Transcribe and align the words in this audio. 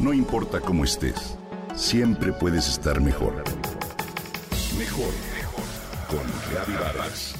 No 0.00 0.14
importa 0.14 0.60
cómo 0.60 0.84
estés, 0.84 1.36
siempre 1.76 2.32
puedes 2.32 2.66
estar 2.68 3.02
mejor. 3.02 3.44
Mejor, 4.78 5.12
mejor. 5.34 5.64
Con 6.08 6.26
Reavivadas. 6.50 7.34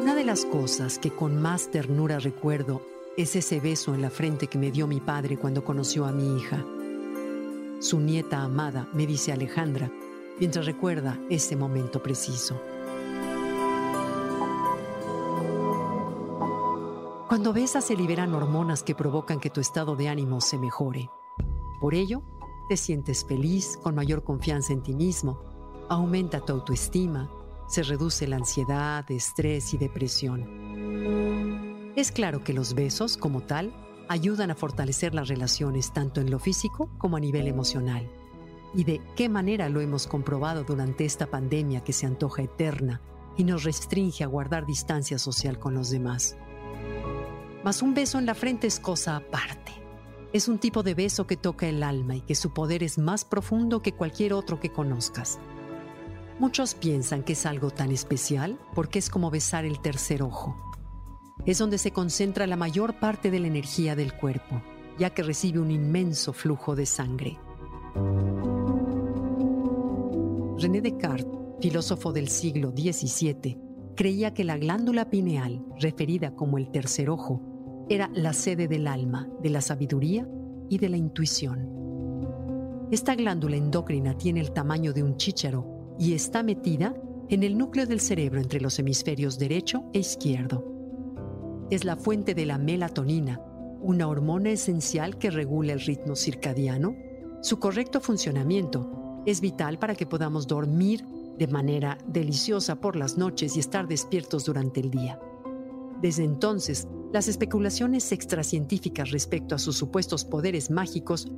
Una 0.00 0.14
de 0.14 0.22
las 0.22 0.44
cosas 0.44 1.00
que 1.00 1.10
con 1.10 1.42
más 1.42 1.72
ternura 1.72 2.20
recuerdo 2.20 2.82
es 3.16 3.34
ese 3.34 3.58
beso 3.58 3.96
en 3.96 4.02
la 4.02 4.10
frente 4.10 4.46
que 4.46 4.58
me 4.58 4.70
dio 4.70 4.86
mi 4.86 5.00
padre 5.00 5.36
cuando 5.36 5.64
conoció 5.64 6.04
a 6.06 6.12
mi 6.12 6.38
hija. 6.38 6.64
Su 7.80 7.98
nieta 7.98 8.42
amada, 8.42 8.86
me 8.92 9.06
dice 9.06 9.32
Alejandra, 9.32 9.90
mientras 10.38 10.66
recuerda 10.66 11.18
ese 11.30 11.56
momento 11.56 12.02
preciso. 12.02 12.60
Cuando 17.26 17.54
besas 17.54 17.86
se 17.86 17.96
liberan 17.96 18.34
hormonas 18.34 18.82
que 18.82 18.94
provocan 18.94 19.40
que 19.40 19.48
tu 19.48 19.62
estado 19.62 19.96
de 19.96 20.08
ánimo 20.08 20.42
se 20.42 20.58
mejore. 20.58 21.08
Por 21.80 21.94
ello, 21.94 22.22
te 22.68 22.76
sientes 22.76 23.24
feliz, 23.24 23.78
con 23.82 23.94
mayor 23.94 24.24
confianza 24.24 24.74
en 24.74 24.82
ti 24.82 24.94
mismo, 24.94 25.40
aumenta 25.88 26.44
tu 26.44 26.52
autoestima, 26.52 27.30
se 27.66 27.82
reduce 27.82 28.28
la 28.28 28.36
ansiedad, 28.36 29.10
estrés 29.10 29.72
y 29.72 29.78
depresión. 29.78 31.94
Es 31.96 32.12
claro 32.12 32.44
que 32.44 32.52
los 32.52 32.74
besos, 32.74 33.16
como 33.16 33.40
tal, 33.40 33.72
ayudan 34.10 34.50
a 34.50 34.56
fortalecer 34.56 35.14
las 35.14 35.28
relaciones 35.28 35.92
tanto 35.92 36.20
en 36.20 36.32
lo 36.32 36.40
físico 36.40 36.90
como 36.98 37.16
a 37.16 37.20
nivel 37.20 37.46
emocional. 37.46 38.10
¿Y 38.74 38.82
de 38.82 39.00
qué 39.14 39.28
manera 39.28 39.68
lo 39.68 39.80
hemos 39.80 40.08
comprobado 40.08 40.64
durante 40.64 41.04
esta 41.04 41.28
pandemia 41.28 41.84
que 41.84 41.92
se 41.92 42.06
antoja 42.06 42.42
eterna 42.42 43.00
y 43.36 43.44
nos 43.44 43.62
restringe 43.62 44.24
a 44.24 44.26
guardar 44.26 44.66
distancia 44.66 45.16
social 45.16 45.60
con 45.60 45.74
los 45.74 45.90
demás? 45.90 46.36
Mas 47.62 47.82
un 47.82 47.94
beso 47.94 48.18
en 48.18 48.26
la 48.26 48.34
frente 48.34 48.66
es 48.66 48.80
cosa 48.80 49.14
aparte. 49.14 49.72
Es 50.32 50.48
un 50.48 50.58
tipo 50.58 50.82
de 50.82 50.94
beso 50.94 51.28
que 51.28 51.36
toca 51.36 51.68
el 51.68 51.84
alma 51.84 52.16
y 52.16 52.22
que 52.22 52.34
su 52.34 52.52
poder 52.52 52.82
es 52.82 52.98
más 52.98 53.24
profundo 53.24 53.80
que 53.80 53.92
cualquier 53.92 54.32
otro 54.32 54.58
que 54.58 54.72
conozcas. 54.72 55.38
Muchos 56.40 56.74
piensan 56.74 57.22
que 57.22 57.34
es 57.34 57.46
algo 57.46 57.70
tan 57.70 57.92
especial 57.92 58.58
porque 58.74 58.98
es 58.98 59.08
como 59.08 59.30
besar 59.30 59.64
el 59.64 59.78
tercer 59.78 60.24
ojo. 60.24 60.69
Es 61.46 61.58
donde 61.58 61.78
se 61.78 61.90
concentra 61.90 62.46
la 62.46 62.56
mayor 62.56 62.94
parte 62.98 63.30
de 63.30 63.40
la 63.40 63.46
energía 63.46 63.96
del 63.96 64.12
cuerpo, 64.14 64.62
ya 64.98 65.10
que 65.10 65.22
recibe 65.22 65.58
un 65.58 65.70
inmenso 65.70 66.32
flujo 66.32 66.76
de 66.76 66.86
sangre. 66.86 67.38
René 70.58 70.82
Descartes, 70.82 71.38
filósofo 71.60 72.12
del 72.12 72.28
siglo 72.28 72.70
XVII, 72.70 73.58
creía 73.96 74.34
que 74.34 74.44
la 74.44 74.58
glándula 74.58 75.10
pineal, 75.10 75.64
referida 75.78 76.34
como 76.34 76.58
el 76.58 76.70
tercer 76.70 77.10
ojo, 77.10 77.86
era 77.88 78.10
la 78.14 78.32
sede 78.32 78.68
del 78.68 78.86
alma, 78.86 79.28
de 79.42 79.50
la 79.50 79.60
sabiduría 79.60 80.28
y 80.68 80.78
de 80.78 80.88
la 80.88 80.96
intuición. 80.96 81.68
Esta 82.90 83.14
glándula 83.14 83.56
endocrina 83.56 84.16
tiene 84.16 84.40
el 84.40 84.52
tamaño 84.52 84.92
de 84.92 85.02
un 85.02 85.16
chícharo 85.16 85.94
y 85.98 86.12
está 86.12 86.42
metida 86.42 86.94
en 87.28 87.42
el 87.42 87.56
núcleo 87.56 87.86
del 87.86 88.00
cerebro 88.00 88.40
entre 88.40 88.60
los 88.60 88.78
hemisferios 88.78 89.38
derecho 89.38 89.84
e 89.92 90.00
izquierdo. 90.00 90.79
Es 91.70 91.84
la 91.84 91.94
fuente 91.94 92.34
de 92.34 92.46
la 92.46 92.58
melatonina, 92.58 93.40
una 93.80 94.08
hormona 94.08 94.50
esencial 94.50 95.18
que 95.18 95.30
regula 95.30 95.72
el 95.72 95.80
ritmo 95.80 96.16
circadiano. 96.16 96.96
Su 97.42 97.60
correcto 97.60 98.00
funcionamiento 98.00 99.22
es 99.24 99.40
vital 99.40 99.78
para 99.78 99.94
que 99.94 100.04
podamos 100.04 100.48
dormir 100.48 101.04
de 101.38 101.46
manera 101.46 101.96
deliciosa 102.08 102.80
por 102.80 102.96
las 102.96 103.16
noches 103.16 103.56
y 103.56 103.60
estar 103.60 103.86
despiertos 103.86 104.44
durante 104.44 104.80
el 104.80 104.90
día. 104.90 105.20
Desde 106.02 106.24
entonces, 106.24 106.88
las 107.12 107.28
especulaciones 107.28 108.10
extracientíficas 108.10 109.12
respecto 109.12 109.54
a 109.54 109.58
sus 109.58 109.76
supuestos 109.76 110.24
poderes 110.24 110.72
mágicos 110.72 111.30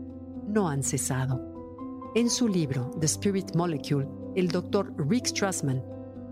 no 0.46 0.70
han 0.70 0.82
cesado. 0.82 2.10
En 2.14 2.30
su 2.30 2.48
libro 2.48 2.90
The 2.98 3.06
Spirit 3.06 3.54
Molecule, 3.54 4.08
el 4.34 4.48
doctor 4.48 4.94
Rick 4.96 5.26
Strassman 5.26 5.82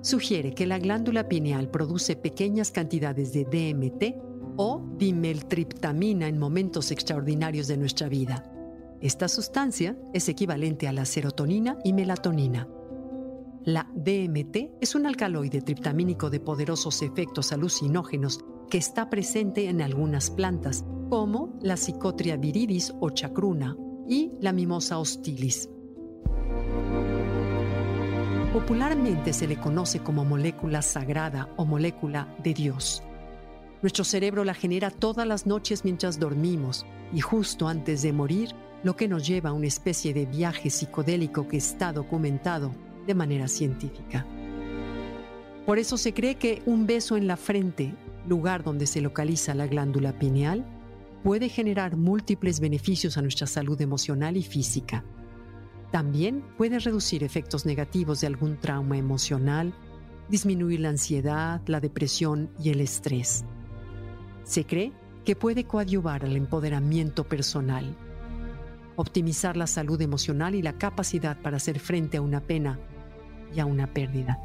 sugiere 0.03 0.55
que 0.55 0.66
la 0.66 0.78
glándula 0.78 1.28
pineal 1.28 1.71
produce 1.71 2.16
pequeñas 2.16 2.71
cantidades 2.71 3.33
de 3.33 3.44
DMT 3.44 4.31
o 4.56 4.83
dimeltriptamina 4.97 6.28
en 6.28 6.38
momentos 6.38 6.91
extraordinarios 6.91 7.69
de 7.69 7.77
nuestra 7.77 8.09
vida. 8.09 8.44
Esta 9.00 9.28
sustancia 9.28 9.97
es 10.12 10.28
equivalente 10.28 10.87
a 10.87 10.93
la 10.93 11.05
serotonina 11.05 11.78
y 11.84 11.93
melatonina. 11.93 12.69
La 13.65 13.91
DMT 13.94 14.78
es 14.81 14.94
un 14.94 15.06
alcaloide 15.06 15.62
triptamínico 15.62 16.31
de 16.31 16.41
poderosos 16.41 17.03
efectos 17.03 17.53
alucinógenos 17.53 18.44
que 18.71 18.78
está 18.78 19.11
presente 19.11 19.69
en 19.69 19.82
algunas 19.82 20.31
plantas, 20.31 20.84
como 21.09 21.59
la 21.61 21.77
Psychotria 21.77 22.37
viridis 22.37 22.94
o 23.00 23.11
chacruna 23.11 23.77
y 24.09 24.32
la 24.41 24.53
Mimosa 24.53 24.99
hostilis. 24.99 25.69
Popularmente 28.53 29.33
se 29.33 29.47
le 29.47 29.61
conoce 29.61 30.00
como 30.00 30.25
molécula 30.25 30.83
sagrada 30.83 31.49
o 31.56 31.65
molécula 31.65 32.34
de 32.43 32.53
Dios. 32.53 33.00
Nuestro 33.81 34.03
cerebro 34.03 34.43
la 34.43 34.55
genera 34.55 34.91
todas 34.91 35.25
las 35.25 35.47
noches 35.47 35.84
mientras 35.84 36.19
dormimos 36.19 36.84
y 37.15 37.21
justo 37.21 37.69
antes 37.69 38.03
de 38.03 38.12
morir, 38.12 38.50
lo 38.83 38.97
que 38.97 39.06
nos 39.06 39.25
lleva 39.25 39.50
a 39.50 39.53
una 39.53 39.69
especie 39.69 40.12
de 40.12 40.27
viaje 40.27 40.69
psicodélico 40.69 41.47
que 41.47 41.59
está 41.59 41.93
documentado 41.93 42.72
de 43.06 43.15
manera 43.15 43.47
científica. 43.47 44.27
Por 45.65 45.78
eso 45.78 45.97
se 45.97 46.12
cree 46.12 46.34
que 46.34 46.61
un 46.67 46.87
beso 46.87 47.17
en 47.17 47.28
la 47.28 47.37
frente, 47.37 47.94
lugar 48.27 48.65
donde 48.65 48.88
se 48.88 49.00
localiza 49.00 49.55
la 49.55 49.69
glándula 49.69 50.19
pineal, 50.19 50.67
puede 51.22 51.50
generar 51.50 51.97
múltiples 51.97 52.59
beneficios 52.59 53.17
a 53.17 53.22
nuestra 53.22 53.47
salud 53.47 53.81
emocional 53.81 54.37
y 54.37 54.43
física 54.43 55.05
también 55.90 56.44
puede 56.56 56.78
reducir 56.78 57.24
efectos 57.24 57.66
negativos 57.66 58.20
de 58.20 58.28
algún 58.28 58.58
trauma 58.58 58.96
emocional, 58.96 59.74
disminuir 60.28 60.80
la 60.80 60.90
ansiedad, 60.90 61.60
la 61.66 61.80
depresión 61.80 62.50
y 62.62 62.70
el 62.70 62.80
estrés. 62.80 63.44
Se 64.44 64.64
cree 64.64 64.92
que 65.24 65.34
puede 65.34 65.64
coadyuvar 65.64 66.24
al 66.24 66.36
empoderamiento 66.36 67.24
personal, 67.24 67.96
optimizar 68.96 69.56
la 69.56 69.66
salud 69.66 70.00
emocional 70.00 70.54
y 70.54 70.62
la 70.62 70.74
capacidad 70.74 71.36
para 71.40 71.56
hacer 71.56 71.80
frente 71.80 72.18
a 72.18 72.22
una 72.22 72.40
pena 72.40 72.78
y 73.54 73.60
a 73.60 73.66
una 73.66 73.92
pérdida. 73.92 74.38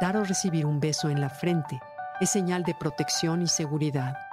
Dar 0.00 0.16
o 0.16 0.24
recibir 0.24 0.66
un 0.66 0.80
beso 0.80 1.08
en 1.08 1.20
la 1.20 1.30
frente 1.30 1.80
es 2.20 2.30
señal 2.30 2.62
de 2.62 2.74
protección 2.74 3.42
y 3.42 3.48
seguridad. 3.48 4.23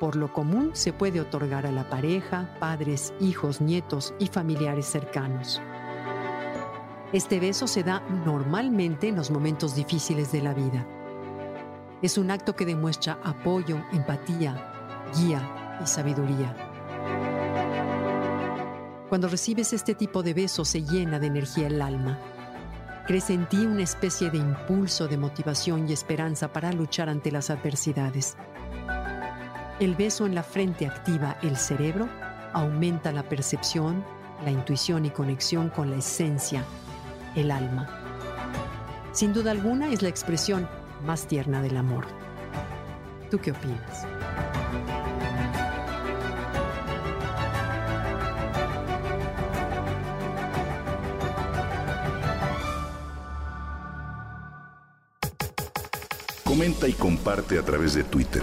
Por 0.00 0.14
lo 0.14 0.30
común 0.30 0.72
se 0.74 0.92
puede 0.92 1.20
otorgar 1.20 1.66
a 1.66 1.72
la 1.72 1.88
pareja, 1.88 2.54
padres, 2.60 3.14
hijos, 3.18 3.62
nietos 3.62 4.12
y 4.18 4.26
familiares 4.26 4.84
cercanos. 4.84 5.62
Este 7.14 7.40
beso 7.40 7.66
se 7.66 7.82
da 7.82 8.00
normalmente 8.26 9.08
en 9.08 9.16
los 9.16 9.30
momentos 9.30 9.74
difíciles 9.74 10.32
de 10.32 10.42
la 10.42 10.52
vida. 10.52 10.86
Es 12.02 12.18
un 12.18 12.30
acto 12.30 12.54
que 12.54 12.66
demuestra 12.66 13.18
apoyo, 13.24 13.82
empatía, 13.90 15.06
guía 15.16 15.78
y 15.82 15.86
sabiduría. 15.86 16.54
Cuando 19.08 19.28
recibes 19.28 19.72
este 19.72 19.94
tipo 19.94 20.22
de 20.22 20.34
beso 20.34 20.66
se 20.66 20.82
llena 20.82 21.18
de 21.18 21.28
energía 21.28 21.68
el 21.68 21.80
alma. 21.80 22.18
Crece 23.06 23.32
en 23.32 23.48
ti 23.48 23.64
una 23.64 23.84
especie 23.84 24.30
de 24.30 24.38
impulso 24.38 25.06
de 25.08 25.16
motivación 25.16 25.88
y 25.88 25.92
esperanza 25.92 26.52
para 26.52 26.72
luchar 26.72 27.08
ante 27.08 27.30
las 27.30 27.48
adversidades. 27.48 28.36
El 29.78 29.94
beso 29.94 30.24
en 30.24 30.34
la 30.34 30.42
frente 30.42 30.86
activa 30.86 31.36
el 31.42 31.58
cerebro, 31.58 32.08
aumenta 32.54 33.12
la 33.12 33.22
percepción, 33.22 34.02
la 34.42 34.50
intuición 34.50 35.04
y 35.04 35.10
conexión 35.10 35.68
con 35.68 35.90
la 35.90 35.96
esencia, 35.96 36.64
el 37.34 37.50
alma. 37.50 37.86
Sin 39.12 39.34
duda 39.34 39.50
alguna 39.50 39.90
es 39.90 40.00
la 40.00 40.08
expresión 40.08 40.66
más 41.04 41.26
tierna 41.26 41.60
del 41.60 41.76
amor. 41.76 42.06
¿Tú 43.30 43.38
qué 43.38 43.50
opinas? 43.50 44.06
Comenta 56.44 56.88
y 56.88 56.94
comparte 56.94 57.58
a 57.58 57.62
través 57.62 57.92
de 57.92 58.04
Twitter. 58.04 58.42